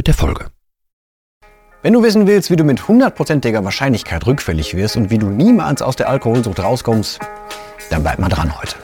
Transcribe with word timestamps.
mit 0.00 0.06
der 0.06 0.14
Folge. 0.14 0.46
Wenn 1.82 1.92
du 1.92 2.02
wissen 2.02 2.26
willst, 2.26 2.50
wie 2.50 2.56
du 2.56 2.64
mit 2.64 2.88
hundertprozentiger 2.88 3.62
Wahrscheinlichkeit 3.64 4.26
rückfällig 4.26 4.74
wirst 4.74 4.96
und 4.96 5.10
wie 5.10 5.18
du 5.18 5.26
niemals 5.26 5.82
aus 5.82 5.94
der 5.94 6.08
Alkoholsucht 6.08 6.58
rauskommst, 6.58 7.20
dann 7.90 8.02
bleib 8.02 8.18
mal 8.18 8.30
dran 8.30 8.50
heute. 8.58 8.76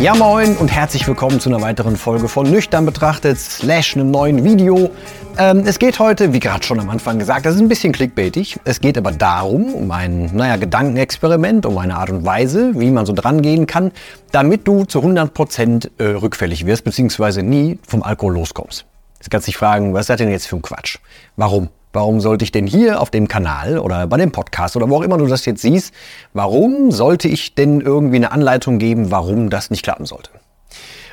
Ja 0.00 0.16
moin 0.16 0.56
und 0.56 0.72
herzlich 0.72 1.06
willkommen 1.06 1.38
zu 1.38 1.50
einer 1.50 1.60
weiteren 1.60 1.96
Folge 1.96 2.26
von 2.26 2.50
Nüchtern 2.50 2.84
betrachtet 2.84 3.38
slash 3.38 3.94
einem 3.94 4.10
neuen 4.10 4.42
Video. 4.42 4.90
Ähm, 5.40 5.62
es 5.64 5.78
geht 5.78 5.98
heute, 6.00 6.34
wie 6.34 6.38
gerade 6.38 6.62
schon 6.64 6.78
am 6.80 6.90
Anfang 6.90 7.18
gesagt, 7.18 7.46
das 7.46 7.54
ist 7.54 7.62
ein 7.62 7.68
bisschen 7.68 7.94
clickbaitig. 7.94 8.60
Es 8.64 8.82
geht 8.82 8.98
aber 8.98 9.10
darum, 9.10 9.72
um 9.72 9.90
ein 9.90 10.28
naja, 10.36 10.56
Gedankenexperiment, 10.56 11.64
um 11.64 11.78
eine 11.78 11.96
Art 11.96 12.10
und 12.10 12.26
Weise, 12.26 12.78
wie 12.78 12.90
man 12.90 13.06
so 13.06 13.14
dran 13.14 13.40
gehen 13.40 13.66
kann, 13.66 13.90
damit 14.32 14.68
du 14.68 14.84
zu 14.84 15.00
100% 15.00 15.92
äh, 15.96 16.04
rückfällig 16.08 16.66
wirst, 16.66 16.84
beziehungsweise 16.84 17.42
nie 17.42 17.78
vom 17.88 18.02
Alkohol 18.02 18.34
loskommst. 18.34 18.84
Jetzt 19.18 19.30
kannst 19.30 19.46
du 19.46 19.52
dich 19.52 19.56
fragen, 19.56 19.94
was 19.94 20.00
ist 20.02 20.10
das 20.10 20.18
denn 20.18 20.30
jetzt 20.30 20.46
für 20.46 20.56
ein 20.56 20.62
Quatsch? 20.62 20.98
Warum? 21.36 21.70
Warum 21.94 22.20
sollte 22.20 22.44
ich 22.44 22.52
denn 22.52 22.66
hier 22.66 23.00
auf 23.00 23.08
dem 23.08 23.26
Kanal 23.26 23.78
oder 23.78 24.06
bei 24.08 24.18
dem 24.18 24.32
Podcast 24.32 24.76
oder 24.76 24.90
wo 24.90 24.96
auch 24.96 25.02
immer 25.02 25.16
du 25.16 25.26
das 25.26 25.46
jetzt 25.46 25.62
siehst, 25.62 25.94
warum 26.34 26.90
sollte 26.90 27.28
ich 27.28 27.54
denn 27.54 27.80
irgendwie 27.80 28.16
eine 28.16 28.30
Anleitung 28.30 28.78
geben, 28.78 29.10
warum 29.10 29.48
das 29.48 29.70
nicht 29.70 29.84
klappen 29.84 30.04
sollte? 30.04 30.39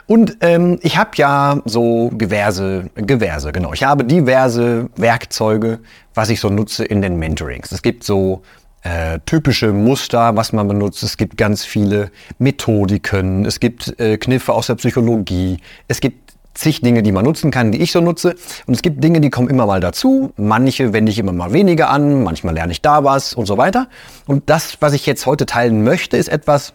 Und 0.07 0.37
ähm, 0.39 0.79
ich 0.81 0.97
habe 0.97 1.11
ja 1.15 1.61
so 1.65 2.09
diverse, 2.13 2.89
diverse, 2.95 3.51
genau. 3.51 3.73
Ich 3.73 3.83
habe 3.83 4.05
diverse 4.05 4.89
Werkzeuge, 4.95 5.79
was 6.13 6.29
ich 6.29 6.39
so 6.39 6.49
nutze 6.49 6.85
in 6.85 7.01
den 7.01 7.17
Mentorings. 7.17 7.73
Es 7.73 7.81
gibt 7.81 8.05
so 8.05 8.41
äh, 8.83 9.19
typische 9.25 9.73
Muster, 9.73 10.35
was 10.37 10.53
man 10.53 10.67
benutzt. 10.67 11.03
Es 11.03 11.17
gibt 11.17 11.35
ganz 11.35 11.65
viele 11.65 12.09
Methodiken. 12.39 13.45
Es 13.45 13.59
gibt 13.59 13.99
äh, 13.99 14.17
Kniffe 14.17 14.53
aus 14.53 14.67
der 14.67 14.75
Psychologie. 14.75 15.57
Es 15.89 15.99
gibt 15.99 16.35
zig 16.53 16.79
Dinge, 16.81 17.03
die 17.03 17.11
man 17.11 17.25
nutzen 17.25 17.51
kann, 17.51 17.73
die 17.73 17.81
ich 17.81 17.91
so 17.91 17.99
nutze. 17.99 18.35
Und 18.65 18.73
es 18.73 18.81
gibt 18.81 19.03
Dinge, 19.03 19.19
die 19.19 19.29
kommen 19.29 19.49
immer 19.49 19.65
mal 19.65 19.81
dazu. 19.81 20.31
Manche 20.37 20.93
wende 20.93 21.11
ich 21.11 21.19
immer 21.19 21.33
mal 21.33 21.51
weniger 21.51 21.89
an, 21.89 22.23
manchmal 22.23 22.53
lerne 22.53 22.71
ich 22.71 22.81
da 22.81 23.03
was 23.03 23.33
und 23.33 23.45
so 23.45 23.57
weiter. 23.57 23.89
Und 24.25 24.49
das, 24.49 24.77
was 24.79 24.93
ich 24.93 25.05
jetzt 25.05 25.25
heute 25.25 25.45
teilen 25.45 25.83
möchte, 25.83 26.15
ist 26.15 26.29
etwas, 26.29 26.73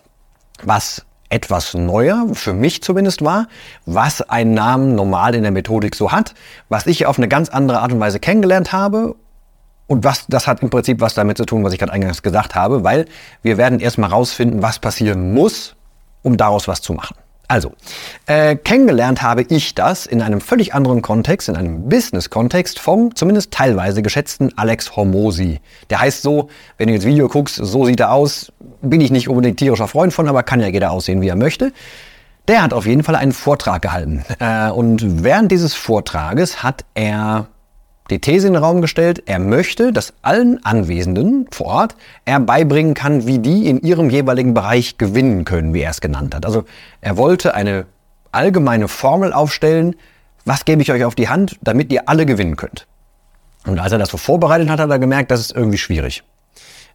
was 0.62 1.06
etwas 1.32 1.74
neuer, 1.74 2.26
für 2.34 2.52
mich 2.52 2.82
zumindest 2.82 3.24
war, 3.24 3.48
was 3.86 4.20
einen 4.22 4.54
Namen 4.54 4.94
normal 4.94 5.34
in 5.34 5.42
der 5.42 5.50
Methodik 5.50 5.94
so 5.94 6.12
hat, 6.12 6.34
was 6.68 6.86
ich 6.86 7.06
auf 7.06 7.18
eine 7.18 7.28
ganz 7.28 7.48
andere 7.48 7.80
Art 7.80 7.92
und 7.92 8.00
Weise 8.00 8.20
kennengelernt 8.20 8.72
habe 8.72 9.16
und 9.86 10.04
was, 10.04 10.26
das 10.28 10.46
hat 10.46 10.62
im 10.62 10.70
Prinzip 10.70 11.00
was 11.00 11.14
damit 11.14 11.38
zu 11.38 11.44
tun, 11.44 11.64
was 11.64 11.72
ich 11.72 11.78
gerade 11.78 11.92
eingangs 11.92 12.22
gesagt 12.22 12.54
habe, 12.54 12.84
weil 12.84 13.06
wir 13.42 13.56
werden 13.56 13.80
erstmal 13.80 14.10
rausfinden, 14.10 14.62
was 14.62 14.78
passieren 14.78 15.32
muss, 15.32 15.74
um 16.22 16.36
daraus 16.36 16.68
was 16.68 16.82
zu 16.82 16.92
machen. 16.92 17.16
Also, 17.48 17.72
äh, 18.26 18.56
kennengelernt 18.56 19.20
habe 19.22 19.42
ich 19.42 19.74
das 19.74 20.06
in 20.06 20.22
einem 20.22 20.40
völlig 20.40 20.74
anderen 20.74 21.02
Kontext, 21.02 21.48
in 21.48 21.56
einem 21.56 21.88
Business-Kontext 21.88 22.78
vom 22.78 23.14
zumindest 23.14 23.50
teilweise 23.50 24.00
geschätzten 24.00 24.56
Alex 24.56 24.96
Hormosi. 24.96 25.60
Der 25.90 26.00
heißt 26.00 26.22
so, 26.22 26.48
wenn 26.78 26.88
du 26.88 26.94
jetzt 26.94 27.04
Video 27.04 27.28
guckst, 27.28 27.56
so 27.56 27.84
sieht 27.84 28.00
er 28.00 28.12
aus, 28.12 28.52
bin 28.80 29.00
ich 29.00 29.10
nicht 29.10 29.28
unbedingt 29.28 29.58
tierischer 29.58 29.88
Freund 29.88 30.14
von, 30.14 30.28
aber 30.28 30.42
kann 30.42 30.60
ja 30.60 30.68
jeder 30.68 30.92
aussehen, 30.92 31.20
wie 31.20 31.28
er 31.28 31.36
möchte. 31.36 31.72
Der 32.48 32.62
hat 32.62 32.72
auf 32.72 32.86
jeden 32.86 33.04
Fall 33.04 33.16
einen 33.16 33.32
Vortrag 33.32 33.82
gehalten. 33.82 34.24
Äh, 34.40 34.70
und 34.70 35.22
während 35.22 35.52
dieses 35.52 35.74
Vortrages 35.74 36.62
hat 36.62 36.84
er 36.94 37.48
die 38.12 38.20
These 38.20 38.46
in 38.46 38.52
den 38.52 38.62
Raum 38.62 38.80
gestellt, 38.80 39.22
er 39.26 39.38
möchte, 39.38 39.92
dass 39.92 40.12
allen 40.22 40.64
Anwesenden 40.64 41.46
vor 41.50 41.66
Ort 41.66 41.96
er 42.24 42.40
beibringen 42.40 42.94
kann, 42.94 43.26
wie 43.26 43.38
die 43.38 43.68
in 43.68 43.80
ihrem 43.80 44.10
jeweiligen 44.10 44.54
Bereich 44.54 44.98
gewinnen 44.98 45.44
können, 45.44 45.72
wie 45.74 45.80
er 45.80 45.90
es 45.90 46.00
genannt 46.00 46.34
hat. 46.34 46.44
Also 46.44 46.64
er 47.00 47.16
wollte 47.16 47.54
eine 47.54 47.86
allgemeine 48.30 48.88
Formel 48.88 49.32
aufstellen, 49.32 49.96
was 50.44 50.64
gebe 50.64 50.82
ich 50.82 50.92
euch 50.92 51.04
auf 51.04 51.14
die 51.14 51.28
Hand, 51.28 51.58
damit 51.62 51.92
ihr 51.92 52.08
alle 52.08 52.26
gewinnen 52.26 52.56
könnt. 52.56 52.86
Und 53.66 53.78
als 53.78 53.92
er 53.92 53.98
das 53.98 54.10
so 54.10 54.16
vorbereitet 54.16 54.68
hat, 54.68 54.80
hat 54.80 54.90
er 54.90 54.98
gemerkt, 54.98 55.30
das 55.30 55.40
ist 55.40 55.52
irgendwie 55.52 55.78
schwierig. 55.78 56.22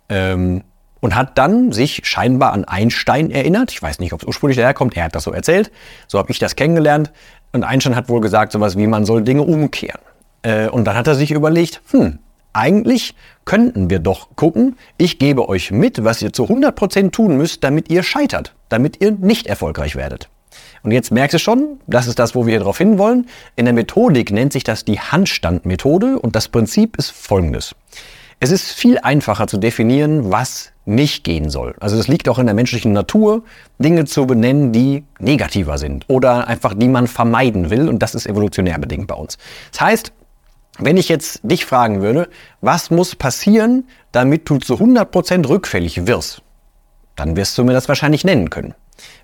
Ähm, 0.10 0.64
und 1.00 1.16
hat 1.16 1.38
dann 1.38 1.72
sich 1.72 2.02
scheinbar 2.04 2.54
an 2.54 2.66
Einstein 2.66 3.32
erinnert. 3.32 3.72
Ich 3.72 3.82
weiß 3.82 4.00
nicht, 4.00 4.14
ob 4.14 4.22
es 4.22 4.28
ursprünglich 4.28 4.58
daherkommt. 4.58 4.98
Er 4.98 5.06
hat 5.06 5.16
das 5.16 5.24
so 5.24 5.32
erzählt. 5.32 5.72
So 6.08 6.18
habe 6.18 6.32
ich 6.32 6.40
das 6.40 6.56
kennengelernt. 6.56 7.12
Und 7.54 7.64
Einstein 7.64 7.96
hat 7.96 8.10
wohl 8.10 8.20
gesagt, 8.20 8.52
sowas 8.52 8.78
wie 8.78 8.88
man 8.88 9.06
soll 9.06 9.24
Dinge 9.24 9.44
umkehren. 9.44 10.02
Äh, 10.48 10.70
und 10.70 10.86
dann 10.86 10.96
hat 10.96 11.08
er 11.08 11.16
sich 11.16 11.32
überlegt, 11.32 11.82
hm, 11.92 12.20
eigentlich 12.54 13.16
könnten 13.46 13.90
wir 13.90 14.00
doch 14.00 14.30
gucken, 14.36 14.78
ich 14.98 15.20
gebe 15.20 15.48
euch 15.50 15.72
mit, 15.72 16.04
was 16.04 16.22
ihr 16.22 16.32
zu 16.32 16.46
100% 16.46 17.12
tun 17.12 17.38
müsst, 17.38 17.64
damit 17.64 17.90
ihr 17.92 18.02
scheitert, 18.02 18.56
damit 18.70 19.02
ihr 19.02 19.12
nicht 19.12 19.48
erfolgreich 19.48 19.96
werdet. 19.96 20.30
Und 20.84 20.92
jetzt 20.92 21.12
merkst 21.12 21.36
du 21.36 21.40
schon, 21.40 21.80
das 21.86 22.08
ist 22.08 22.18
das, 22.18 22.34
wo 22.34 22.46
wir 22.46 22.60
darauf 22.60 22.78
hinwollen. 22.78 23.28
In 23.58 23.66
der 23.66 23.74
Methodik 23.74 24.32
nennt 24.32 24.54
sich 24.54 24.64
das 24.64 24.86
die 24.86 25.00
Handstandmethode 25.00 26.18
und 26.18 26.36
das 26.36 26.48
Prinzip 26.48 26.98
ist 26.98 27.12
folgendes. 27.12 27.76
Es 28.40 28.52
ist 28.52 28.72
viel 28.72 29.00
einfacher 29.00 29.48
zu 29.48 29.58
definieren, 29.58 30.32
was 30.32 30.72
nicht 30.86 31.24
gehen 31.24 31.50
soll. 31.50 31.76
Also 31.80 31.98
es 31.98 32.08
liegt 32.08 32.30
auch 32.30 32.40
in 32.40 32.46
der 32.46 32.56
menschlichen 32.56 32.94
Natur, 32.94 33.44
Dinge 33.80 34.06
zu 34.06 34.26
benennen, 34.26 34.72
die 34.72 35.04
negativer 35.20 35.78
sind 35.78 36.06
oder 36.08 36.48
einfach 36.48 36.74
die 36.74 36.88
man 36.88 37.08
vermeiden 37.08 37.70
will 37.70 37.90
und 37.90 38.00
das 38.00 38.16
ist 38.16 38.28
evolutionär 38.28 38.78
bedingt 38.80 39.08
bei 39.08 39.16
uns. 39.16 39.38
Das 39.72 39.82
heißt, 39.82 40.14
wenn 40.80 40.98
ich 40.98 41.10
jetzt 41.10 41.40
dich 41.44 41.66
fragen 41.66 42.02
würde, 42.02 42.30
was 42.62 42.92
muss 42.92 43.16
passieren, 43.16 43.88
damit 44.12 44.50
du 44.50 44.58
zu 44.58 44.76
100% 44.76 45.48
rückfällig 45.48 46.08
wirst, 46.08 46.42
dann 47.16 47.36
wirst 47.36 47.58
du 47.58 47.64
mir 47.64 47.74
das 47.74 47.88
wahrscheinlich 47.88 48.24
nennen 48.24 48.50
können. 48.50 48.76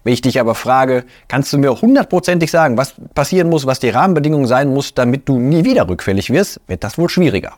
Wenn 0.03 0.13
ich 0.13 0.21
dich 0.21 0.39
aber 0.39 0.55
frage, 0.55 1.05
kannst 1.27 1.53
du 1.53 1.57
mir 1.57 1.81
hundertprozentig 1.81 2.51
sagen, 2.51 2.77
was 2.77 2.93
passieren 3.15 3.49
muss, 3.49 3.65
was 3.65 3.79
die 3.79 3.89
Rahmenbedingungen 3.89 4.47
sein 4.47 4.73
muss, 4.73 4.93
damit 4.93 5.27
du 5.27 5.39
nie 5.39 5.63
wieder 5.63 5.87
rückfällig 5.87 6.29
wirst, 6.29 6.61
wird 6.67 6.83
das 6.83 6.97
wohl 6.97 7.09
schwieriger. 7.09 7.55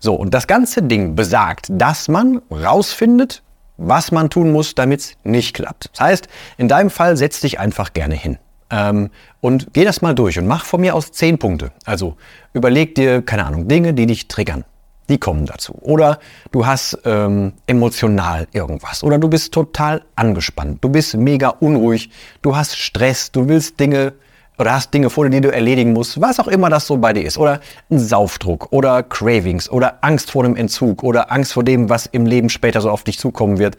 So, 0.00 0.14
und 0.14 0.32
das 0.32 0.46
ganze 0.46 0.82
Ding 0.82 1.16
besagt, 1.16 1.66
dass 1.70 2.08
man 2.08 2.40
rausfindet, 2.50 3.42
was 3.76 4.12
man 4.12 4.30
tun 4.30 4.52
muss, 4.52 4.74
damit 4.74 5.00
es 5.00 5.16
nicht 5.24 5.54
klappt. 5.54 5.90
Das 5.92 6.00
heißt, 6.00 6.28
in 6.56 6.68
deinem 6.68 6.90
Fall 6.90 7.16
setz 7.16 7.40
dich 7.40 7.58
einfach 7.58 7.92
gerne 7.92 8.14
hin. 8.14 8.38
Ähm, 8.70 9.10
und 9.40 9.68
geh 9.72 9.84
das 9.84 10.02
mal 10.02 10.14
durch 10.14 10.38
und 10.38 10.46
mach 10.46 10.64
von 10.64 10.80
mir 10.80 10.94
aus 10.94 11.12
zehn 11.12 11.38
Punkte. 11.38 11.72
Also 11.84 12.16
überleg 12.52 12.94
dir, 12.94 13.22
keine 13.22 13.46
Ahnung, 13.46 13.68
Dinge, 13.68 13.94
die 13.94 14.06
dich 14.06 14.28
triggern. 14.28 14.64
Die 15.08 15.18
kommen 15.18 15.46
dazu. 15.46 15.74
Oder 15.80 16.18
du 16.50 16.66
hast 16.66 16.98
ähm, 17.06 17.54
emotional 17.66 18.46
irgendwas. 18.52 19.02
Oder 19.02 19.18
du 19.18 19.28
bist 19.28 19.54
total 19.54 20.02
angespannt. 20.16 20.84
Du 20.84 20.90
bist 20.90 21.16
mega 21.16 21.48
unruhig. 21.48 22.10
Du 22.42 22.54
hast 22.54 22.76
Stress. 22.76 23.32
Du 23.32 23.48
willst 23.48 23.80
Dinge 23.80 24.12
oder 24.58 24.74
hast 24.74 24.92
Dinge 24.92 25.08
vor 25.08 25.24
dir, 25.24 25.30
die 25.30 25.40
du 25.40 25.52
erledigen 25.52 25.94
musst. 25.94 26.20
Was 26.20 26.38
auch 26.40 26.48
immer 26.48 26.68
das 26.68 26.86
so 26.86 26.98
bei 26.98 27.14
dir 27.14 27.24
ist. 27.24 27.38
Oder 27.38 27.60
ein 27.90 27.98
Saufdruck. 27.98 28.70
Oder 28.70 29.02
Cravings. 29.02 29.70
Oder 29.70 29.98
Angst 30.02 30.30
vor 30.30 30.42
dem 30.42 30.56
Entzug. 30.56 31.02
Oder 31.02 31.32
Angst 31.32 31.54
vor 31.54 31.64
dem, 31.64 31.88
was 31.88 32.04
im 32.04 32.26
Leben 32.26 32.50
später 32.50 32.82
so 32.82 32.90
auf 32.90 33.02
dich 33.02 33.18
zukommen 33.18 33.58
wird. 33.58 33.78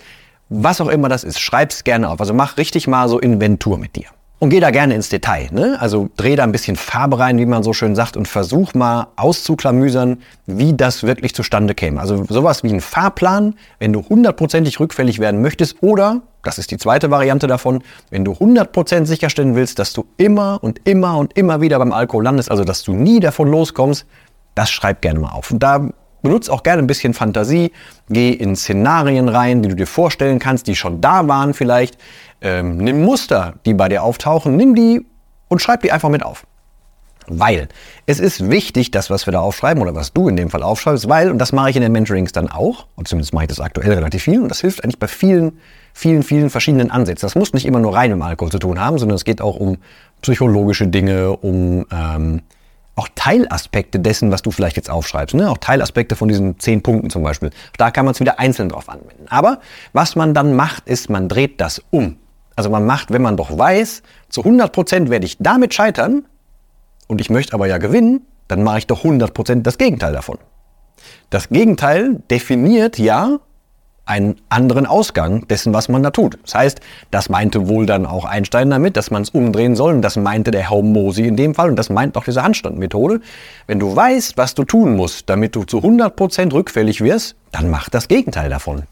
Was 0.50 0.82
auch 0.82 0.88
immer 0.88 1.10
das 1.10 1.24
ist. 1.24 1.40
Schreib's 1.40 1.84
gerne 1.84 2.10
auf. 2.10 2.20
Also 2.20 2.34
mach 2.34 2.58
richtig 2.58 2.88
mal 2.88 3.08
so 3.08 3.20
Inventur 3.20 3.78
mit 3.78 3.96
dir. 3.96 4.08
Und 4.42 4.52
geh 4.52 4.62
da 4.62 4.72
gerne 4.72 4.96
ins 4.96 5.10
Detail. 5.10 5.50
Ne? 5.52 5.78
Also 5.82 6.10
dreh 6.16 6.38
da 6.38 6.44
ein 6.44 6.54
bisschen 6.54 6.78
Farbe 6.78 7.20
rein, 7.20 7.38
wie 7.38 7.46
man 7.46 7.62
so 7.62 7.74
schön 7.74 7.94
sagt, 7.94 8.16
und 8.16 8.26
versuch 8.26 8.74
mal 8.74 9.08
auszuklamüsern, 9.18 10.22
wie 10.46 10.74
das 10.74 11.04
wirklich 11.04 11.36
zustande 11.36 11.76
käme. 11.76 12.00
Also 12.00 12.24
sowas 12.30 12.64
wie 12.64 12.72
ein 12.72 12.80
Fahrplan, 12.80 13.56
wenn 13.80 13.92
du 13.92 14.02
hundertprozentig 14.08 14.80
rückfällig 14.80 15.20
werden 15.20 15.42
möchtest, 15.42 15.84
oder, 15.84 16.22
das 16.42 16.58
ist 16.58 16.72
die 16.72 16.78
zweite 16.78 17.12
Variante 17.12 17.48
davon, 17.48 17.84
wenn 18.12 18.24
du 18.24 18.34
hundertprozentig 18.34 19.10
sicherstellen 19.10 19.56
willst, 19.56 19.78
dass 19.78 19.92
du 19.92 20.06
immer 20.16 20.60
und 20.62 20.88
immer 20.88 21.18
und 21.18 21.38
immer 21.38 21.60
wieder 21.60 21.78
beim 21.78 21.92
Alkohol 21.92 22.24
landest, 22.24 22.50
also 22.50 22.64
dass 22.64 22.84
du 22.84 22.94
nie 22.94 23.20
davon 23.20 23.50
loskommst, 23.50 24.06
das 24.56 24.72
schreib 24.72 25.02
gerne 25.02 25.20
mal 25.20 25.32
auf. 25.32 25.52
Und 25.52 25.60
da 25.60 25.90
benutzt 26.22 26.50
auch 26.50 26.64
gerne 26.64 26.82
ein 26.82 26.88
bisschen 26.88 27.14
Fantasie, 27.14 27.72
geh 28.10 28.32
in 28.32 28.56
Szenarien 28.56 29.30
rein, 29.30 29.62
die 29.62 29.70
du 29.70 29.76
dir 29.76 29.88
vorstellen 29.88 30.40
kannst, 30.40 30.68
die 30.68 30.76
schon 30.76 31.02
da 31.02 31.28
waren 31.28 31.54
vielleicht 31.54 31.98
ähm, 32.42 32.78
nimm 32.78 33.04
Muster, 33.04 33.56
die 33.66 33.74
bei 33.74 33.90
dir 33.90 34.04
auftauchen, 34.04 34.56
nimm 34.56 34.76
die 34.76 35.06
und 35.48 35.62
schreib 35.62 35.82
die 35.82 35.92
einfach 35.92 36.10
mit 36.10 36.24
auf. 36.24 36.46
Weil 37.32 37.68
es 38.08 38.20
ist 38.20 38.50
wichtig, 38.50 38.90
das, 38.90 39.12
was 39.12 39.28
wir 39.28 39.32
da 39.32 39.40
aufschreiben 39.40 39.84
oder 39.84 39.94
was 39.94 40.14
du 40.14 40.30
in 40.30 40.36
dem 40.36 40.50
Fall 40.50 40.64
aufschreibst, 40.64 41.08
weil, 41.10 41.30
und 41.30 41.38
das 41.38 41.52
mache 41.52 41.70
ich 41.70 41.76
in 41.76 41.84
den 41.84 41.92
Mentorings 41.92 42.32
dann 42.32 42.50
auch, 42.50 42.88
und 42.96 43.08
zumindest 43.08 43.34
mache 43.34 43.44
ich 43.44 43.50
das 43.50 43.60
aktuell 43.60 43.94
relativ 43.94 44.24
viel, 44.24 44.42
und 44.42 44.50
das 44.50 44.62
hilft 44.62 44.84
eigentlich 44.84 44.98
bei 44.98 45.08
vielen 45.08 45.60
vielen, 45.94 46.24
vielen 46.24 46.50
verschiedenen 46.50 46.92
Ansätzen. 46.92 47.26
Das 47.26 47.36
muss 47.36 47.54
nicht 47.54 47.66
immer 47.66 47.80
nur 47.80 47.94
rein 47.94 48.12
mit 48.12 48.22
Alkohol 48.22 48.52
zu 48.52 48.60
tun 48.60 48.80
haben, 48.80 48.98
sondern 48.98 49.16
es 49.16 49.26
geht 49.26 49.42
auch 49.42 49.58
um 49.58 49.78
psychologische 50.22 50.88
Dinge, 50.88 51.36
um 51.38 51.86
ähm, 51.92 52.42
auch 52.96 53.08
Teilaspekte 53.16 54.00
dessen, 54.00 54.32
was 54.32 54.42
du 54.42 54.52
vielleicht 54.52 54.76
jetzt 54.76 54.90
aufschreibst. 54.90 55.36
Ne? 55.36 55.50
Auch 55.50 55.58
Teilaspekte 55.58 56.16
von 56.16 56.28
diesen 56.28 56.60
zehn 56.60 56.82
Punkten 56.82 57.10
zum 57.10 57.24
Beispiel. 57.24 57.50
Da 57.78 57.92
kann 57.92 58.06
man 58.06 58.14
es 58.14 58.20
wieder 58.20 58.40
einzeln 58.40 58.70
drauf 58.70 58.90
anwenden. 58.90 59.28
Aber 59.30 59.60
was 59.94 60.16
man 60.16 60.34
dann 60.34 60.56
macht, 60.56 60.88
ist, 60.88 61.10
man 61.10 61.30
dreht 61.30 61.62
das 61.62 61.82
um. 61.92 62.18
Also 62.60 62.70
man 62.70 62.86
macht, 62.86 63.10
wenn 63.10 63.22
man 63.22 63.38
doch 63.38 63.58
weiß, 63.58 64.04
zu 64.28 64.42
100 64.42 64.74
Prozent 64.74 65.10
werde 65.10 65.26
ich 65.26 65.38
damit 65.40 65.74
scheitern 65.74 66.26
und 67.08 67.22
ich 67.22 67.30
möchte 67.30 67.54
aber 67.54 67.68
ja 67.68 67.78
gewinnen, 67.78 68.28
dann 68.50 68.64
mache 68.64 68.80
ich 68.80 68.88
doch 68.88 69.06
100 69.06 69.34
Prozent 69.34 69.66
das 69.66 69.78
Gegenteil 69.78 70.12
davon. 70.12 70.40
Das 71.30 71.48
Gegenteil 71.48 72.22
definiert 72.30 73.00
ja 73.00 73.40
einen 74.04 74.42
anderen 74.50 74.86
Ausgang 74.86 75.48
dessen, 75.48 75.74
was 75.74 75.88
man 75.88 76.04
da 76.04 76.12
tut. 76.12 76.38
Das 76.44 76.56
heißt, 76.56 76.82
das 77.12 77.30
meinte 77.30 77.70
wohl 77.70 77.86
dann 77.86 78.06
auch 78.06 78.26
Einstein 78.26 78.70
damit, 78.70 78.98
dass 78.98 79.10
man 79.10 79.22
es 79.22 79.30
umdrehen 79.30 79.78
soll. 79.78 79.94
Und 79.94 80.02
das 80.02 80.18
meinte 80.18 80.52
der 80.52 80.70
Herr 80.70 80.82
Mosi 80.82 81.30
in 81.30 81.38
dem 81.38 81.56
Fall. 81.56 81.70
Und 81.70 81.78
das 81.78 81.90
meint 81.90 82.18
auch 82.18 82.26
diese 82.26 82.44
Handstandmethode. 82.44 83.22
Wenn 83.68 83.80
du 83.80 83.96
weißt, 83.96 84.36
was 84.36 84.54
du 84.54 84.66
tun 84.66 84.98
musst, 84.98 85.30
damit 85.30 85.56
du 85.56 85.64
zu 85.64 85.78
100% 85.78 86.52
rückfällig 86.52 87.00
wirst, 87.00 87.38
dann 87.54 87.70
mach 87.70 87.88
das 87.88 88.10
Gegenteil 88.10 88.50
davon. 88.50 88.84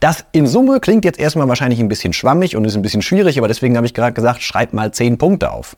Das 0.00 0.24
in 0.32 0.46
Summe 0.46 0.80
klingt 0.80 1.04
jetzt 1.04 1.18
erstmal 1.18 1.48
wahrscheinlich 1.48 1.80
ein 1.80 1.88
bisschen 1.88 2.12
schwammig 2.12 2.56
und 2.56 2.64
ist 2.64 2.76
ein 2.76 2.82
bisschen 2.82 3.02
schwierig, 3.02 3.38
aber 3.38 3.48
deswegen 3.48 3.76
habe 3.76 3.86
ich 3.86 3.94
gerade 3.94 4.12
gesagt, 4.12 4.42
schreib 4.42 4.72
mal 4.72 4.92
10 4.92 5.18
Punkte 5.18 5.50
auf. 5.50 5.76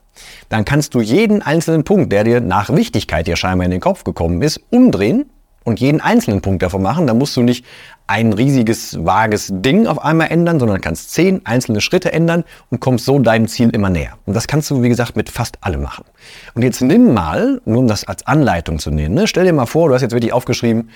Dann 0.49 0.65
kannst 0.65 0.93
du 0.95 1.01
jeden 1.01 1.41
einzelnen 1.41 1.83
Punkt, 1.83 2.11
der 2.11 2.23
dir 2.23 2.41
nach 2.41 2.69
Wichtigkeit 2.69 3.27
dir 3.27 3.35
scheinbar 3.35 3.65
in 3.65 3.71
den 3.71 3.81
Kopf 3.81 4.03
gekommen 4.03 4.41
ist, 4.41 4.61
umdrehen 4.69 5.29
und 5.67 5.81
jeden 5.81 5.99
einzelnen 5.99 6.41
Punkt 6.41 6.63
davon 6.63 6.81
machen. 6.81 7.07
Da 7.07 7.13
musst 7.13 7.35
du 7.35 7.43
nicht 7.43 7.65
ein 8.07 8.31
riesiges, 8.31 9.03
vages 9.03 9.49
Ding 9.51 9.85
auf 9.85 10.01
einmal 10.01 10.31
ändern, 10.31 10.59
sondern 10.59 10.79
kannst 10.79 11.11
zehn 11.11 11.45
einzelne 11.45 11.81
Schritte 11.81 12.13
ändern 12.13 12.45
und 12.69 12.79
kommst 12.79 13.03
so 13.03 13.19
deinem 13.19 13.49
Ziel 13.49 13.69
immer 13.71 13.89
näher. 13.89 14.17
Und 14.25 14.33
das 14.33 14.47
kannst 14.47 14.71
du, 14.71 14.81
wie 14.81 14.87
gesagt, 14.87 15.17
mit 15.17 15.29
fast 15.29 15.57
allem 15.59 15.81
machen. 15.81 16.05
Und 16.53 16.63
jetzt 16.63 16.81
nimm 16.81 17.13
mal, 17.13 17.61
nur 17.65 17.79
um 17.79 17.87
das 17.87 18.05
als 18.05 18.25
Anleitung 18.25 18.79
zu 18.79 18.91
nehmen, 18.91 19.13
ne? 19.13 19.27
stell 19.27 19.43
dir 19.43 19.51
mal 19.51 19.65
vor, 19.65 19.89
du 19.89 19.93
hast 19.93 20.01
jetzt 20.01 20.13
wirklich 20.13 20.31
aufgeschrieben, 20.31 20.89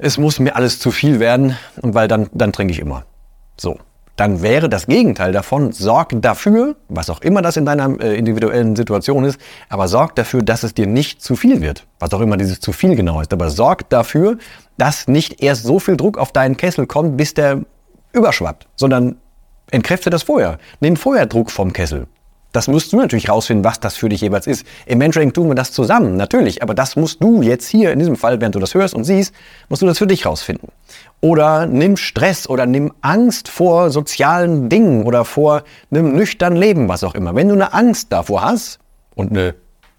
es 0.00 0.18
muss 0.18 0.38
mir 0.38 0.56
alles 0.56 0.78
zu 0.78 0.90
viel 0.90 1.20
werden 1.20 1.56
und 1.80 1.94
weil 1.94 2.08
dann, 2.08 2.28
dann 2.32 2.52
trinke 2.52 2.72
ich 2.72 2.80
immer. 2.80 3.04
So 3.56 3.78
dann 4.20 4.42
wäre 4.42 4.68
das 4.68 4.86
Gegenteil 4.86 5.32
davon, 5.32 5.72
sorg 5.72 6.10
dafür, 6.20 6.76
was 6.90 7.08
auch 7.08 7.22
immer 7.22 7.40
das 7.40 7.56
in 7.56 7.64
deiner 7.64 7.98
äh, 8.02 8.18
individuellen 8.18 8.76
Situation 8.76 9.24
ist, 9.24 9.40
aber 9.70 9.88
sorg 9.88 10.14
dafür, 10.14 10.42
dass 10.42 10.62
es 10.62 10.74
dir 10.74 10.86
nicht 10.86 11.22
zu 11.22 11.36
viel 11.36 11.62
wird. 11.62 11.86
Was 11.98 12.12
auch 12.12 12.20
immer 12.20 12.36
dieses 12.36 12.60
zu 12.60 12.72
viel 12.72 12.96
genau 12.96 13.22
ist. 13.22 13.32
Aber 13.32 13.48
sorg 13.48 13.88
dafür, 13.88 14.36
dass 14.76 15.08
nicht 15.08 15.42
erst 15.42 15.62
so 15.62 15.78
viel 15.78 15.96
Druck 15.96 16.18
auf 16.18 16.32
deinen 16.32 16.58
Kessel 16.58 16.86
kommt, 16.86 17.16
bis 17.16 17.32
der 17.32 17.62
überschwappt, 18.12 18.66
sondern 18.76 19.16
entkräfte 19.70 20.10
das 20.10 20.24
vorher. 20.24 20.58
Nimm 20.80 20.96
vorher 20.96 21.24
Druck 21.24 21.50
vom 21.50 21.72
Kessel. 21.72 22.06
Das 22.52 22.66
musst 22.66 22.92
du 22.92 22.96
natürlich 22.96 23.28
rausfinden, 23.28 23.64
was 23.64 23.78
das 23.78 23.96
für 23.96 24.08
dich 24.08 24.22
jeweils 24.22 24.46
ist. 24.46 24.66
Im 24.86 24.98
Mentoring 24.98 25.32
tun 25.32 25.48
wir 25.48 25.54
das 25.54 25.70
zusammen, 25.70 26.16
natürlich. 26.16 26.62
Aber 26.62 26.74
das 26.74 26.96
musst 26.96 27.22
du 27.22 27.42
jetzt 27.42 27.68
hier, 27.68 27.92
in 27.92 27.98
diesem 27.98 28.16
Fall, 28.16 28.40
während 28.40 28.56
du 28.56 28.58
das 28.58 28.74
hörst 28.74 28.94
und 28.94 29.04
siehst, 29.04 29.32
musst 29.68 29.82
du 29.82 29.86
das 29.86 29.98
für 29.98 30.08
dich 30.08 30.26
rausfinden. 30.26 30.68
Oder 31.20 31.66
nimm 31.66 31.96
Stress 31.96 32.48
oder 32.48 32.66
nimm 32.66 32.92
Angst 33.02 33.48
vor 33.48 33.90
sozialen 33.90 34.68
Dingen 34.68 35.04
oder 35.04 35.24
vor 35.24 35.62
einem 35.90 36.14
nüchternen 36.14 36.58
Leben, 36.58 36.88
was 36.88 37.04
auch 37.04 37.14
immer. 37.14 37.36
Wenn 37.36 37.48
du 37.48 37.54
eine 37.54 37.72
Angst 37.72 38.08
davor 38.10 38.42
hast 38.42 38.80
und 39.14 39.30
eine 39.30 39.54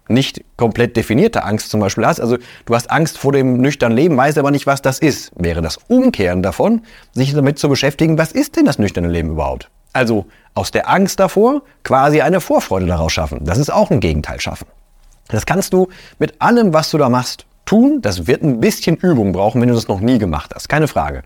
nicht 0.08 0.44
komplett 0.56 0.96
definierte 0.96 1.44
Angst 1.44 1.70
zum 1.70 1.80
Beispiel 1.80 2.04
hast, 2.04 2.20
also 2.20 2.36
du 2.66 2.74
hast 2.74 2.90
Angst 2.90 3.16
vor 3.16 3.32
dem 3.32 3.58
nüchternen 3.58 3.96
Leben, 3.96 4.16
weißt 4.16 4.36
aber 4.36 4.50
nicht, 4.50 4.66
was 4.66 4.82
das 4.82 4.98
ist, 4.98 5.32
wäre 5.36 5.62
das 5.62 5.78
Umkehren 5.88 6.42
davon, 6.42 6.82
sich 7.12 7.32
damit 7.32 7.58
zu 7.58 7.68
beschäftigen, 7.68 8.18
was 8.18 8.32
ist 8.32 8.56
denn 8.56 8.66
das 8.66 8.78
nüchterne 8.78 9.08
Leben 9.08 9.30
überhaupt? 9.30 9.70
Also 9.92 10.26
aus 10.54 10.70
der 10.70 10.88
Angst 10.88 11.20
davor 11.20 11.62
quasi 11.82 12.20
eine 12.20 12.40
Vorfreude 12.40 12.86
daraus 12.86 13.12
schaffen. 13.12 13.44
Das 13.44 13.58
ist 13.58 13.70
auch 13.70 13.90
ein 13.90 14.00
Gegenteil 14.00 14.40
schaffen. 14.40 14.66
Das 15.28 15.46
kannst 15.46 15.72
du 15.72 15.88
mit 16.18 16.40
allem, 16.40 16.72
was 16.74 16.90
du 16.90 16.98
da 16.98 17.08
machst, 17.08 17.46
tun. 17.64 18.00
Das 18.02 18.26
wird 18.26 18.42
ein 18.42 18.60
bisschen 18.60 18.96
Übung 18.96 19.32
brauchen, 19.32 19.60
wenn 19.60 19.68
du 19.68 19.74
das 19.74 19.88
noch 19.88 20.00
nie 20.00 20.18
gemacht 20.18 20.52
hast. 20.54 20.68
Keine 20.68 20.88
Frage. 20.88 21.22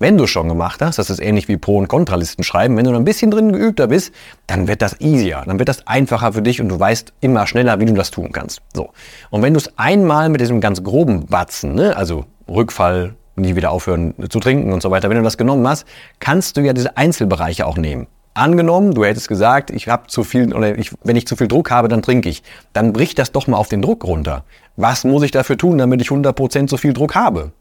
Wenn 0.00 0.18
du 0.18 0.26
schon 0.26 0.48
gemacht 0.48 0.82
hast, 0.82 0.98
das 0.98 1.08
ist 1.08 1.20
ähnlich 1.20 1.46
wie 1.46 1.56
Pro- 1.56 1.78
und 1.78 1.86
Kontralisten 1.86 2.42
schreiben, 2.42 2.76
wenn 2.76 2.84
du 2.84 2.90
noch 2.90 2.98
ein 2.98 3.04
bisschen 3.04 3.30
drin 3.30 3.52
geübter 3.52 3.86
bist, 3.86 4.12
dann 4.48 4.66
wird 4.66 4.82
das 4.82 5.00
easier, 5.00 5.44
dann 5.46 5.60
wird 5.60 5.68
das 5.68 5.86
einfacher 5.86 6.32
für 6.32 6.42
dich 6.42 6.60
und 6.60 6.68
du 6.68 6.80
weißt 6.80 7.12
immer 7.20 7.46
schneller, 7.46 7.78
wie 7.78 7.84
du 7.84 7.94
das 7.94 8.10
tun 8.10 8.32
kannst. 8.32 8.60
So. 8.74 8.90
Und 9.30 9.42
wenn 9.42 9.54
du 9.54 9.60
es 9.60 9.78
einmal 9.78 10.30
mit 10.30 10.40
diesem 10.40 10.60
ganz 10.60 10.82
groben 10.82 11.26
Batzen, 11.26 11.76
ne, 11.76 11.96
also 11.96 12.26
Rückfall, 12.48 13.14
nie 13.36 13.56
wieder 13.56 13.70
aufhören 13.70 14.14
zu 14.28 14.40
trinken 14.40 14.72
und 14.72 14.82
so 14.82 14.90
weiter, 14.90 15.10
wenn 15.10 15.16
du 15.16 15.22
das 15.22 15.38
genommen 15.38 15.66
hast, 15.66 15.86
kannst 16.20 16.56
du 16.56 16.60
ja 16.60 16.72
diese 16.72 16.96
Einzelbereiche 16.96 17.66
auch 17.66 17.76
nehmen. 17.76 18.06
Angenommen, 18.36 18.94
du 18.94 19.04
hättest 19.04 19.28
gesagt, 19.28 19.70
ich 19.70 19.88
habe 19.88 20.08
zu 20.08 20.24
viel 20.24 20.52
oder 20.52 20.76
ich, 20.76 20.90
wenn 21.04 21.14
ich 21.14 21.26
zu 21.26 21.36
viel 21.36 21.46
Druck 21.46 21.70
habe, 21.70 21.86
dann 21.86 22.02
trinke 22.02 22.28
ich. 22.28 22.42
Dann 22.72 22.92
brich 22.92 23.14
das 23.14 23.30
doch 23.30 23.46
mal 23.46 23.56
auf 23.56 23.68
den 23.68 23.80
Druck 23.80 24.04
runter. 24.04 24.44
Was 24.76 25.04
muss 25.04 25.22
ich 25.22 25.30
dafür 25.30 25.56
tun, 25.56 25.78
damit 25.78 26.00
ich 26.00 26.08
100% 26.08 26.68
so 26.68 26.76
viel 26.76 26.92
Druck 26.92 27.14
habe? 27.14 27.52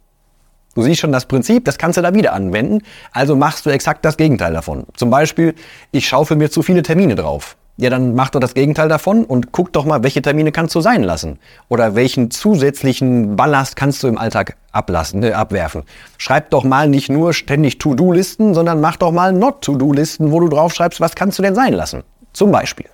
Du 0.73 0.81
siehst 0.81 1.01
schon 1.01 1.11
das 1.11 1.27
Prinzip, 1.27 1.65
das 1.65 1.77
kannst 1.77 1.97
du 1.97 2.01
da 2.01 2.15
wieder 2.15 2.33
anwenden. 2.33 2.79
Also 3.11 3.35
machst 3.35 3.67
du 3.67 3.69
exakt 3.69 4.03
das 4.03 4.17
Gegenteil 4.17 4.53
davon. 4.53 4.85
Zum 4.95 5.11
Beispiel, 5.11 5.53
ich 5.91 6.07
schaufel 6.07 6.37
mir 6.37 6.49
zu 6.49 6.63
viele 6.63 6.81
Termine 6.81 7.13
drauf. 7.13 7.55
Ja, 7.75 7.89
dann 7.89 8.13
mach 8.13 8.29
doch 8.29 8.39
das 8.39 8.53
Gegenteil 8.53 8.87
davon 8.87 9.25
und 9.25 9.51
guck 9.51 9.73
doch 9.73 9.85
mal, 9.85 10.03
welche 10.03 10.21
Termine 10.21 10.51
kannst 10.51 10.75
du 10.75 10.81
sein 10.81 11.01
lassen. 11.01 11.39
Oder 11.69 11.95
welchen 11.95 12.29
zusätzlichen 12.29 13.35
Ballast 13.35 13.75
kannst 13.75 14.03
du 14.03 14.07
im 14.07 14.19
Alltag 14.19 14.57
ablassen, 14.71 15.21
ne, 15.21 15.35
abwerfen. 15.35 15.81
Schreib 16.19 16.51
doch 16.51 16.63
mal 16.63 16.87
nicht 16.87 17.09
nur 17.09 17.33
ständig 17.33 17.79
To-Do-Listen, 17.79 18.53
sondern 18.53 18.79
mach 18.79 18.97
doch 18.97 19.11
mal 19.11 19.33
Not-To-Do-Listen, 19.33 20.31
wo 20.31 20.39
du 20.39 20.49
draufschreibst, 20.49 21.01
was 21.01 21.15
kannst 21.15 21.39
du 21.39 21.43
denn 21.43 21.55
sein 21.55 21.73
lassen. 21.73 22.03
Zum 22.31 22.51
Beispiel. 22.51 22.85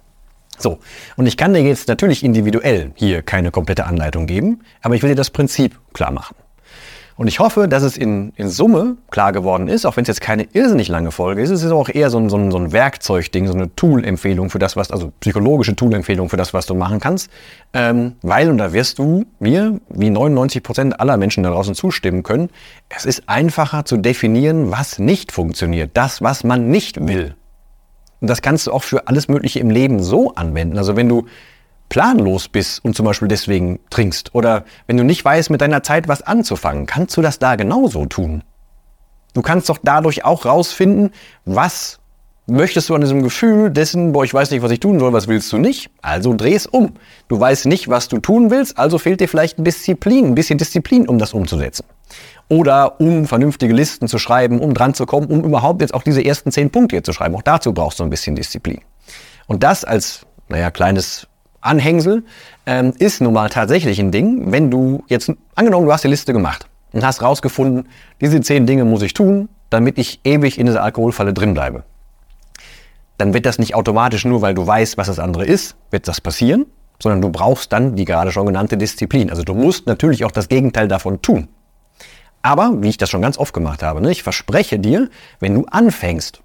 So, 0.58 0.80
und 1.18 1.26
ich 1.26 1.36
kann 1.36 1.54
dir 1.54 1.62
jetzt 1.62 1.90
natürlich 1.90 2.24
individuell 2.24 2.92
hier 2.96 3.22
keine 3.22 3.52
komplette 3.52 3.86
Anleitung 3.86 4.28
geben, 4.28 4.62
aber 4.82 4.96
ich 4.96 5.02
will 5.02 5.10
dir 5.10 5.16
das 5.16 5.30
Prinzip 5.30 5.78
klar 5.94 6.12
machen. 6.12 6.36
Und 7.20 7.28
ich 7.28 7.42
hoffe, 7.42 7.68
dass 7.68 7.84
es 7.84 7.98
in, 7.98 8.32
in 8.38 8.48
Summe 8.48 8.96
klar 9.12 9.34
geworden 9.34 9.68
ist, 9.68 9.86
auch 9.86 9.98
wenn 9.98 10.04
es 10.04 10.08
jetzt 10.08 10.22
keine 10.22 10.48
irrsinnig 10.54 10.88
lange 10.88 11.12
Folge 11.12 11.42
ist, 11.42 11.50
es 11.50 11.64
ist 11.64 11.72
auch 11.74 11.90
eher 11.90 12.10
so 12.10 12.18
ein, 12.18 12.30
so 12.30 12.38
ein, 12.38 12.50
so 12.50 12.58
ein 12.58 12.72
Werkzeugding, 12.72 13.46
so 13.46 13.54
eine 13.54 13.76
Tool-Empfehlung 13.76 14.50
für 14.50 14.58
das, 14.58 14.78
was, 14.78 14.90
also 14.90 15.12
psychologische 15.20 15.76
Tool-Empfehlung 15.76 16.30
für 16.30 16.38
das, 16.38 16.54
was 16.54 16.66
du 16.66 16.76
machen 16.76 17.02
kannst. 17.02 17.30
Ähm, 17.74 18.14
weil, 18.22 18.50
und 18.50 18.58
da 18.58 18.72
wirst 18.72 19.00
du 19.00 19.26
mir, 19.40 19.82
wie 19.90 20.10
99 20.10 20.64
Prozent 20.64 21.02
aller 21.02 21.18
Menschen 21.18 21.44
da 21.44 21.50
draußen 21.50 21.76
zustimmen 21.76 22.24
können, 22.24 22.52
es 22.88 23.04
ist 23.04 23.24
einfacher 23.28 23.84
zu 23.84 23.98
definieren, 23.98 24.72
was 24.72 24.98
nicht 24.98 25.34
funktioniert. 25.34 25.92
Das, 25.96 26.22
was 26.22 26.46
man 26.46 26.70
nicht 26.70 27.06
will. 27.06 27.36
Und 28.22 28.30
das 28.30 28.42
kannst 28.42 28.68
du 28.68 28.72
auch 28.72 28.84
für 28.84 29.10
alles 29.10 29.28
Mögliche 29.28 29.60
im 29.60 29.72
Leben 29.72 30.02
so 30.02 30.36
anwenden. 30.36 30.78
Also 30.78 30.96
wenn 30.96 31.10
du 31.10 31.26
planlos 31.90 32.48
bist 32.48 32.84
und 32.86 32.96
zum 32.96 33.06
Beispiel 33.06 33.28
deswegen 33.28 33.80
trinkst 33.90 34.34
oder 34.36 34.64
wenn 34.88 34.98
du 34.98 35.04
nicht 35.04 35.26
weißt, 35.26 35.50
mit 35.50 35.62
deiner 35.62 35.84
Zeit 35.84 36.08
was 36.08 36.22
anzufangen, 36.22 36.86
kannst 36.86 37.18
du 37.18 37.22
das 37.22 37.40
da 37.40 37.56
genauso 37.56 38.06
tun. 38.06 38.44
Du 39.34 39.42
kannst 39.42 39.70
doch 39.70 39.78
dadurch 39.82 40.26
auch 40.26 40.46
rausfinden, 40.46 41.12
was 41.46 42.00
möchtest 42.50 42.90
du 42.90 42.96
an 42.96 43.02
diesem 43.02 43.24
Gefühl 43.24 43.70
dessen, 43.70 44.12
boah, 44.12 44.24
ich 44.24 44.34
weiß 44.34 44.52
nicht, 44.52 44.62
was 44.62 44.72
ich 44.72 44.80
tun 44.80 45.00
soll, 45.00 45.14
was 45.14 45.28
willst 45.28 45.52
du 45.54 45.58
nicht? 45.58 45.90
Also 46.02 46.34
dreh's 46.36 46.66
um. 46.66 46.94
Du 47.28 47.40
weißt 47.40 47.66
nicht, 47.68 47.88
was 47.90 48.08
du 48.08 48.20
tun 48.20 48.50
willst, 48.50 48.78
also 48.78 48.98
fehlt 48.98 49.22
dir 49.22 49.30
vielleicht 49.30 49.60
ein 49.60 49.64
Disziplin, 49.64 50.26
ein 50.26 50.36
bisschen 50.36 50.58
Disziplin, 50.58 51.08
um 51.08 51.20
das 51.20 51.34
umzusetzen. 51.34 51.86
Oder 52.48 53.00
um 53.00 53.28
vernünftige 53.28 53.74
Listen 53.74 54.08
zu 54.08 54.18
schreiben, 54.18 54.60
um 54.60 54.74
dran 54.74 54.96
zu 54.96 55.06
kommen, 55.06 55.28
um 55.28 55.44
überhaupt 55.44 55.82
jetzt 55.82 55.94
auch 55.94 56.04
diese 56.04 56.26
ersten 56.26 56.52
zehn 56.52 56.72
Punkte 56.72 56.96
hier 56.96 57.04
zu 57.04 57.14
schreiben. 57.14 57.36
Auch 57.36 57.44
dazu 57.44 57.74
brauchst 57.74 58.00
du 58.00 58.04
ein 58.04 58.10
bisschen 58.10 58.36
Disziplin. 58.36 58.82
Und 59.48 59.64
das 59.64 59.84
als, 59.84 60.26
naja, 60.48 60.72
kleines 60.72 61.28
Anhängsel 61.62 62.24
ähm, 62.66 62.94
ist 63.00 63.22
nun 63.22 63.34
mal 63.34 63.50
tatsächlich 63.50 64.00
ein 64.00 64.12
Ding, 64.12 64.52
wenn 64.52 64.72
du 64.72 65.04
jetzt, 65.08 65.32
angenommen, 65.56 65.86
du 65.86 65.94
hast 65.94 66.04
die 66.04 66.10
Liste 66.10 66.34
gemacht 66.34 66.68
und 66.94 67.06
hast 67.06 67.22
rausgefunden, 67.22 67.88
diese 68.22 68.42
zehn 68.42 68.66
Dinge 68.66 68.86
muss 68.86 69.02
ich 69.02 69.14
tun, 69.14 69.50
damit 69.70 69.98
ich 69.98 70.22
ewig 70.24 70.58
in 70.58 70.66
dieser 70.66 70.84
Alkoholfalle 70.84 71.34
drin 71.34 71.54
bleibe. 71.54 71.84
Dann 73.18 73.34
wird 73.34 73.46
das 73.46 73.60
nicht 73.60 73.76
automatisch 73.76 74.26
nur, 74.26 74.42
weil 74.42 74.54
du 74.54 74.66
weißt, 74.66 74.98
was 74.98 75.08
das 75.08 75.20
andere 75.20 75.46
ist, 75.46 75.76
wird 75.92 76.08
das 76.08 76.22
passieren, 76.22 76.66
sondern 77.02 77.22
du 77.22 77.30
brauchst 77.30 77.72
dann 77.74 77.96
die 77.96 78.06
gerade 78.06 78.32
schon 78.32 78.46
genannte 78.46 78.78
Disziplin. 78.78 79.30
Also 79.30 79.44
du 79.44 79.54
musst 79.54 79.88
natürlich 79.88 80.24
auch 80.24 80.32
das 80.32 80.48
Gegenteil 80.48 80.88
davon 80.88 81.22
tun. 81.22 81.50
Aber, 82.42 82.82
wie 82.82 82.90
ich 82.90 82.98
das 82.98 83.10
schon 83.10 83.22
ganz 83.22 83.38
oft 83.38 83.54
gemacht 83.54 83.84
habe, 83.84 84.02
ne, 84.02 84.12
ich 84.12 84.24
verspreche 84.24 84.80
dir, 84.80 85.10
wenn 85.42 85.54
du 85.54 85.66
anfängst, 85.66 86.42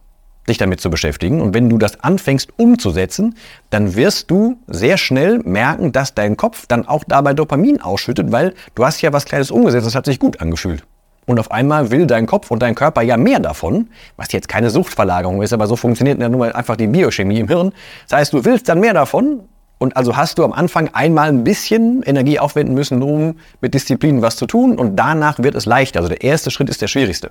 dich 0.48 0.58
damit 0.58 0.80
zu 0.80 0.90
beschäftigen. 0.90 1.40
Und 1.40 1.54
wenn 1.54 1.68
du 1.68 1.78
das 1.78 2.00
anfängst 2.00 2.50
umzusetzen, 2.56 3.34
dann 3.70 3.94
wirst 3.94 4.30
du 4.30 4.58
sehr 4.66 4.98
schnell 4.98 5.38
merken, 5.44 5.92
dass 5.92 6.14
dein 6.14 6.36
Kopf 6.36 6.66
dann 6.66 6.86
auch 6.86 7.04
dabei 7.06 7.34
Dopamin 7.34 7.80
ausschüttet, 7.80 8.32
weil 8.32 8.54
du 8.74 8.84
hast 8.84 9.00
ja 9.02 9.12
was 9.12 9.24
Kleines 9.24 9.50
umgesetzt, 9.50 9.86
das 9.86 9.94
hat 9.94 10.06
sich 10.06 10.18
gut 10.18 10.40
angefühlt. 10.40 10.84
Und 11.26 11.40
auf 11.40 11.50
einmal 11.50 11.90
will 11.90 12.06
dein 12.06 12.26
Kopf 12.26 12.50
und 12.50 12.60
dein 12.60 12.74
Körper 12.74 13.00
ja 13.00 13.16
mehr 13.16 13.40
davon, 13.40 13.88
was 14.16 14.32
jetzt 14.32 14.48
keine 14.48 14.68
Suchtverlagerung 14.68 15.40
ist, 15.42 15.54
aber 15.54 15.66
so 15.66 15.76
funktioniert 15.76 16.20
ja 16.20 16.28
nun 16.28 16.38
mal 16.38 16.52
einfach 16.52 16.76
die 16.76 16.86
Biochemie 16.86 17.40
im 17.40 17.48
Hirn. 17.48 17.72
Das 18.08 18.18
heißt, 18.18 18.32
du 18.34 18.44
willst 18.44 18.68
dann 18.68 18.80
mehr 18.80 18.92
davon 18.92 19.40
und 19.78 19.96
also 19.96 20.16
hast 20.16 20.38
du 20.38 20.44
am 20.44 20.52
Anfang 20.52 20.90
einmal 20.92 21.28
ein 21.28 21.42
bisschen 21.42 22.02
Energie 22.02 22.38
aufwenden 22.38 22.74
müssen, 22.74 23.02
um 23.02 23.36
mit 23.60 23.72
Disziplin 23.74 24.20
was 24.20 24.36
zu 24.36 24.46
tun 24.46 24.78
und 24.78 24.96
danach 24.96 25.38
wird 25.38 25.54
es 25.54 25.64
leichter. 25.64 26.00
Also 26.00 26.10
der 26.10 26.22
erste 26.22 26.50
Schritt 26.50 26.68
ist 26.68 26.82
der 26.82 26.88
schwierigste. 26.88 27.30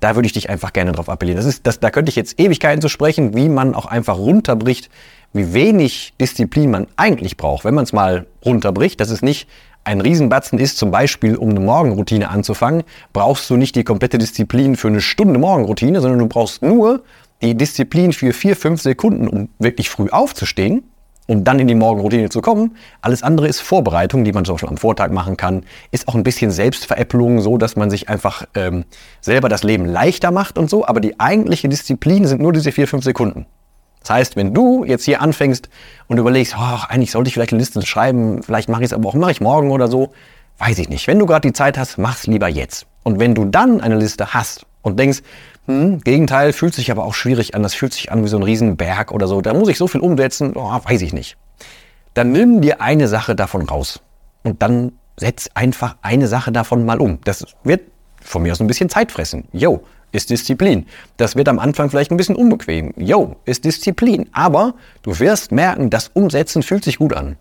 Da 0.00 0.14
würde 0.16 0.26
ich 0.26 0.32
dich 0.32 0.50
einfach 0.50 0.72
gerne 0.72 0.92
drauf 0.92 1.08
appellieren. 1.08 1.36
Das 1.36 1.46
ist, 1.46 1.66
das, 1.66 1.80
da 1.80 1.90
könnte 1.90 2.10
ich 2.10 2.16
jetzt 2.16 2.40
Ewigkeiten 2.40 2.80
zu 2.80 2.88
sprechen, 2.88 3.34
wie 3.34 3.48
man 3.48 3.74
auch 3.74 3.86
einfach 3.86 4.16
runterbricht, 4.16 4.90
wie 5.32 5.52
wenig 5.52 6.14
Disziplin 6.20 6.70
man 6.70 6.86
eigentlich 6.96 7.36
braucht, 7.36 7.64
wenn 7.64 7.74
man 7.74 7.84
es 7.84 7.92
mal 7.92 8.26
runterbricht. 8.44 9.00
Das 9.00 9.10
ist 9.10 9.22
nicht 9.22 9.48
ein 9.84 10.00
Riesenbatzen 10.00 10.58
ist, 10.58 10.78
zum 10.78 10.90
Beispiel 10.90 11.36
um 11.36 11.50
eine 11.50 11.60
Morgenroutine 11.60 12.28
anzufangen, 12.28 12.82
brauchst 13.12 13.48
du 13.48 13.56
nicht 13.56 13.76
die 13.76 13.84
komplette 13.84 14.18
Disziplin 14.18 14.76
für 14.76 14.88
eine 14.88 15.00
Stunde 15.00 15.38
Morgenroutine, 15.38 16.00
sondern 16.00 16.18
du 16.18 16.26
brauchst 16.26 16.62
nur 16.62 17.02
die 17.42 17.54
Disziplin 17.54 18.12
für 18.12 18.32
vier, 18.32 18.56
fünf 18.56 18.82
Sekunden, 18.82 19.26
um 19.28 19.48
wirklich 19.58 19.88
früh 19.88 20.10
aufzustehen 20.10 20.82
und 21.30 21.44
dann 21.44 21.60
in 21.60 21.68
die 21.68 21.76
Morgenroutine 21.76 22.28
zu 22.28 22.40
kommen. 22.40 22.76
Alles 23.02 23.22
andere 23.22 23.46
ist 23.46 23.60
Vorbereitung, 23.60 24.24
die 24.24 24.32
man 24.32 24.44
zum 24.44 24.56
Beispiel 24.56 24.68
am 24.68 24.78
Vortag 24.78 25.10
machen 25.10 25.36
kann. 25.36 25.62
Ist 25.92 26.08
auch 26.08 26.16
ein 26.16 26.24
bisschen 26.24 26.50
Selbstveräppelung, 26.50 27.40
so 27.40 27.56
dass 27.56 27.76
man 27.76 27.88
sich 27.88 28.08
einfach 28.08 28.46
ähm, 28.56 28.84
selber 29.20 29.48
das 29.48 29.62
Leben 29.62 29.86
leichter 29.86 30.32
macht 30.32 30.58
und 30.58 30.68
so. 30.68 30.84
Aber 30.84 30.98
die 30.98 31.20
eigentliche 31.20 31.68
Disziplin 31.68 32.26
sind 32.26 32.42
nur 32.42 32.52
diese 32.52 32.72
vier, 32.72 32.88
fünf 32.88 33.04
Sekunden. 33.04 33.46
Das 34.00 34.10
heißt, 34.10 34.34
wenn 34.34 34.54
du 34.54 34.84
jetzt 34.84 35.04
hier 35.04 35.22
anfängst 35.22 35.68
und 36.08 36.18
überlegst, 36.18 36.56
oh, 36.58 36.78
eigentlich 36.88 37.12
sollte 37.12 37.28
ich 37.28 37.34
vielleicht 37.34 37.52
eine 37.52 37.60
Liste 37.60 37.80
schreiben, 37.86 38.42
vielleicht 38.42 38.68
mache 38.68 38.82
ich 38.82 38.86
es 38.86 38.92
aber 38.92 39.08
auch, 39.08 39.14
mache 39.14 39.30
ich 39.30 39.40
morgen 39.40 39.70
oder 39.70 39.86
so, 39.86 40.10
weiß 40.58 40.80
ich 40.80 40.88
nicht. 40.88 41.06
Wenn 41.06 41.20
du 41.20 41.26
gerade 41.26 41.46
die 41.46 41.52
Zeit 41.52 41.78
hast, 41.78 41.96
mach's 41.96 42.26
lieber 42.26 42.48
jetzt. 42.48 42.86
Und 43.04 43.20
wenn 43.20 43.36
du 43.36 43.44
dann 43.44 43.80
eine 43.80 43.94
Liste 43.94 44.34
hast 44.34 44.66
und 44.82 44.98
denkst, 44.98 45.20
hm, 45.66 46.00
Gegenteil, 46.00 46.52
fühlt 46.52 46.74
sich 46.74 46.90
aber 46.90 47.04
auch 47.04 47.14
schwierig 47.14 47.54
an, 47.54 47.62
das 47.62 47.74
fühlt 47.74 47.92
sich 47.92 48.10
an 48.10 48.24
wie 48.24 48.28
so 48.28 48.36
ein 48.36 48.42
Riesenberg 48.42 49.12
oder 49.12 49.26
so, 49.26 49.40
da 49.40 49.54
muss 49.54 49.68
ich 49.68 49.78
so 49.78 49.86
viel 49.86 50.00
umsetzen, 50.00 50.52
oh, 50.54 50.80
weiß 50.84 51.02
ich 51.02 51.12
nicht. 51.12 51.36
Dann 52.14 52.32
nimm 52.32 52.60
dir 52.60 52.80
eine 52.80 53.08
Sache 53.08 53.36
davon 53.36 53.62
raus 53.62 54.00
und 54.42 54.62
dann 54.62 54.92
setz 55.16 55.48
einfach 55.54 55.96
eine 56.02 56.26
Sache 56.26 56.50
davon 56.50 56.84
mal 56.84 57.00
um. 57.00 57.18
Das 57.24 57.44
wird 57.62 57.82
von 58.20 58.42
mir 58.42 58.52
aus 58.52 58.60
ein 58.60 58.66
bisschen 58.66 58.88
Zeit 58.88 59.12
fressen. 59.12 59.44
Yo, 59.52 59.84
ist 60.12 60.30
Disziplin. 60.30 60.86
Das 61.16 61.36
wird 61.36 61.48
am 61.48 61.58
Anfang 61.58 61.90
vielleicht 61.90 62.10
ein 62.10 62.16
bisschen 62.16 62.36
unbequem. 62.36 62.92
Yo, 62.96 63.36
ist 63.44 63.64
Disziplin. 63.64 64.28
Aber 64.32 64.74
du 65.02 65.18
wirst 65.18 65.52
merken, 65.52 65.90
das 65.90 66.08
Umsetzen 66.08 66.62
fühlt 66.62 66.84
sich 66.84 66.98
gut 66.98 67.12
an. 67.12 67.36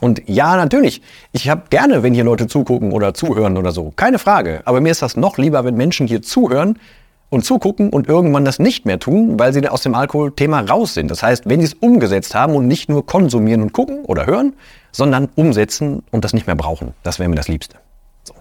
Und 0.00 0.22
ja, 0.26 0.56
natürlich, 0.56 1.02
ich 1.32 1.50
habe 1.50 1.64
gerne, 1.68 2.02
wenn 2.02 2.14
hier 2.14 2.24
Leute 2.24 2.46
zugucken 2.46 2.92
oder 2.92 3.12
zuhören 3.12 3.58
oder 3.58 3.70
so. 3.70 3.92
Keine 3.94 4.18
Frage. 4.18 4.62
Aber 4.64 4.80
mir 4.80 4.90
ist 4.90 5.02
das 5.02 5.16
noch 5.16 5.36
lieber, 5.36 5.64
wenn 5.64 5.74
Menschen 5.74 6.06
hier 6.06 6.22
zuhören 6.22 6.78
und 7.30 7.44
zugucken 7.44 7.90
und 7.90 8.08
irgendwann 8.08 8.44
das 8.44 8.58
nicht 8.58 8.84
mehr 8.84 8.98
tun, 8.98 9.38
weil 9.38 9.52
sie 9.52 9.66
aus 9.66 9.82
dem 9.82 9.94
Alkoholthema 9.94 10.60
raus 10.60 10.94
sind. 10.94 11.10
Das 11.10 11.22
heißt, 11.22 11.48
wenn 11.48 11.60
sie 11.60 11.66
es 11.66 11.74
umgesetzt 11.74 12.34
haben 12.34 12.54
und 12.54 12.66
nicht 12.66 12.88
nur 12.88 13.06
konsumieren 13.06 13.62
und 13.62 13.72
gucken 13.72 14.04
oder 14.04 14.26
hören, 14.26 14.52
sondern 14.92 15.28
umsetzen 15.36 16.02
und 16.10 16.24
das 16.24 16.32
nicht 16.32 16.46
mehr 16.46 16.56
brauchen. 16.56 16.92
Das 17.04 17.18
wäre 17.18 17.28
mir 17.28 17.36
das 17.36 17.48
Liebste. 17.48 17.76
So. 18.24 18.34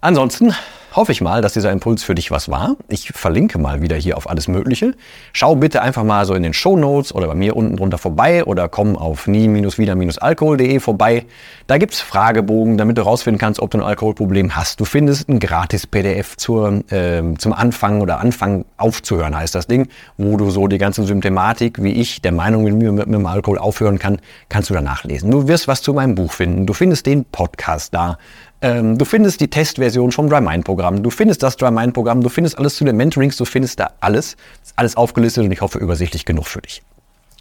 Ansonsten 0.00 0.52
hoffe 0.96 1.12
ich 1.12 1.20
mal, 1.20 1.42
dass 1.42 1.52
dieser 1.52 1.70
Impuls 1.72 2.02
für 2.02 2.14
dich 2.14 2.30
was 2.30 2.48
war. 2.48 2.76
Ich 2.88 3.10
verlinke 3.10 3.58
mal 3.58 3.82
wieder 3.82 3.96
hier 3.96 4.16
auf 4.16 4.28
alles 4.28 4.48
Mögliche. 4.48 4.94
Schau 5.34 5.54
bitte 5.54 5.82
einfach 5.82 6.04
mal 6.04 6.24
so 6.24 6.32
in 6.32 6.42
den 6.42 6.54
Show 6.54 6.76
Notes 6.76 7.14
oder 7.14 7.26
bei 7.26 7.34
mir 7.34 7.54
unten 7.54 7.76
drunter 7.76 7.98
vorbei 7.98 8.44
oder 8.44 8.68
komm 8.68 8.96
auf 8.96 9.26
nie-wieder-alkohol.de 9.26 10.80
vorbei. 10.80 11.26
Da 11.66 11.76
gibt's 11.76 12.00
Fragebogen, 12.00 12.78
damit 12.78 12.96
du 12.96 13.02
rausfinden 13.02 13.38
kannst, 13.38 13.60
ob 13.60 13.70
du 13.70 13.78
ein 13.78 13.84
Alkoholproblem 13.84 14.56
hast. 14.56 14.80
Du 14.80 14.86
findest 14.86 15.28
ein 15.28 15.38
gratis 15.38 15.86
PDF 15.86 16.36
zur, 16.38 16.82
äh, 16.90 17.22
zum 17.36 17.52
Anfang 17.52 18.00
oder 18.00 18.20
Anfang 18.20 18.64
aufzuhören, 18.78 19.36
heißt 19.36 19.54
das 19.54 19.66
Ding, 19.66 19.88
wo 20.16 20.38
du 20.38 20.50
so 20.50 20.66
die 20.66 20.78
ganze 20.78 21.04
Symptomatik, 21.04 21.82
wie 21.82 21.92
ich 21.92 22.22
der 22.22 22.32
Meinung 22.32 22.64
bin, 22.64 22.80
wie 22.80 22.86
mit, 22.86 23.06
mit 23.06 23.14
dem 23.14 23.26
Alkohol 23.26 23.58
aufhören 23.58 23.98
kann, 23.98 24.18
kannst 24.48 24.70
du 24.70 24.74
da 24.74 24.80
nachlesen. 24.80 25.30
Du 25.30 25.46
wirst 25.46 25.68
was 25.68 25.82
zu 25.82 25.92
meinem 25.92 26.14
Buch 26.14 26.32
finden. 26.32 26.64
Du 26.64 26.72
findest 26.72 27.04
den 27.04 27.26
Podcast 27.26 27.92
da. 27.92 28.16
Ähm, 28.62 28.96
du 28.96 29.04
findest 29.04 29.40
die 29.40 29.48
Testversion 29.48 30.12
vom 30.12 30.30
DryMind-Programm, 30.30 31.02
du 31.02 31.10
findest 31.10 31.42
das 31.42 31.56
DryMind-Programm, 31.56 32.22
du 32.22 32.28
findest 32.28 32.58
alles 32.58 32.76
zu 32.76 32.84
den 32.84 32.96
Mentorings, 32.96 33.36
du 33.36 33.44
findest 33.44 33.78
da 33.80 33.90
alles. 34.00 34.36
Ist 34.62 34.72
alles 34.76 34.96
aufgelistet 34.96 35.44
und 35.44 35.52
ich 35.52 35.60
hoffe 35.60 35.78
übersichtlich 35.78 36.24
genug 36.24 36.46
für 36.46 36.62
dich. 36.62 36.82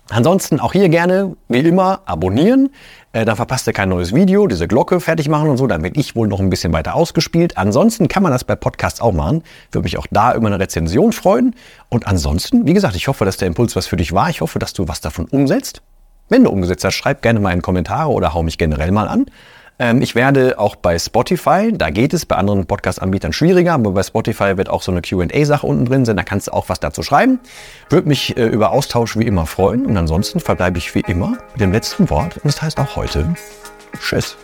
Ansonsten 0.10 0.60
auch 0.60 0.74
hier 0.74 0.88
gerne, 0.89 1.36
wie 1.48 1.60
immer, 1.60 2.01
abonnieren. 2.05 2.69
Äh, 3.12 3.25
dann 3.25 3.36
verpasst 3.36 3.65
ihr 3.65 3.74
kein 3.74 3.89
neues 3.89 4.13
Video, 4.13 4.45
diese 4.45 4.67
Glocke 4.67 5.00
fertig 5.00 5.29
machen 5.29 5.50
und 5.50 5.57
so. 5.57 5.65
Dann 5.65 5.81
werde 5.81 6.00
ich 6.00 6.15
wohl 6.15 6.27
noch 6.27 6.39
ein 6.39 6.51
bisschen 6.51 6.74
weiter 6.74 6.93
ausgespielt. 6.93 7.57
Ansonsten 7.57 8.07
kann 8.07 8.22
man 8.22 8.31
das 8.31 8.43
bei 8.43 8.55
Podcasts 8.55 9.01
auch 9.01 9.13
machen. 9.13 9.41
Würde 9.72 9.86
mich 9.86 9.98
auch 9.98 10.05
da 10.12 10.36
über 10.36 10.45
eine 10.45 10.60
Rezension 10.60 11.12
freuen. 11.12 11.55
Und 11.89 12.05
ansonsten, 12.05 12.67
wie 12.67 12.74
gesagt, 12.74 12.95
ich 12.95 13.07
hoffe, 13.07 13.25
dass 13.25 13.38
der 13.38 13.48
Impuls 13.48 13.75
was 13.75 13.88
für 13.88 13.98
dich 13.98 14.13
war. 14.13 14.29
Ich 14.29 14.41
hoffe, 14.41 14.60
dass 14.60 14.74
du 14.74 14.88
was 14.88 15.01
davon 15.01 15.25
umsetzt. 15.25 15.81
Wenn 16.29 16.43
du 16.43 16.51
umgesetzt 16.51 16.84
hast, 16.84 16.93
schreib 16.93 17.24
gerne 17.24 17.39
mal 17.39 17.53
in 17.53 17.63
Kommentare 17.63 18.12
oder 18.12 18.34
hau 18.34 18.43
mich 18.43 18.60
generell 18.60 18.91
mal 18.91 19.07
an. 19.07 19.25
Ähm, 19.77 20.01
ich 20.01 20.15
werde 20.15 20.58
auch 20.58 20.75
bei 20.75 20.98
Spotify, 20.98 21.72
da 21.74 21.89
geht 21.89 22.13
es, 22.13 22.25
bei 22.25 22.36
anderen 22.36 22.65
Podcast-Anbietern 22.65 23.34
schwieriger, 23.34 23.74
aber 23.74 23.91
bei 23.91 24.03
Spotify 24.03 24.58
wird 24.58 24.70
auch 24.70 24.82
so 24.82 24.91
eine 24.91 25.01
QA-Sache 25.01 25.67
unten 25.67 25.86
drin 25.86 26.05
sein, 26.05 26.15
da 26.15 26.24
kannst 26.24 26.48
du 26.48 26.53
auch 26.53 26.70
was 26.70 26.79
dazu 26.79 27.03
schreiben. 27.03 27.39
Würde 27.89 28.08
mich 28.08 28.38
äh, 28.38 28.46
über 28.46 28.72
Austausch 28.72 29.17
wie 29.17 29.25
immer 29.25 29.46
freuen 29.46 29.86
und 29.86 29.98
ansonsten 29.98 30.39
verbleibe 30.39 30.77
ich 30.77 30.96
wie 30.96 31.01
immer 31.01 31.38
mit 31.53 31.62
dem 31.62 31.72
letzten 31.72 32.10
Wort 32.10 32.38
und 32.38 32.46
das 32.46 32.62
heißt 32.62 32.79
auch 32.79 32.96
heute 32.96 33.36
Tschüss. 34.00 34.38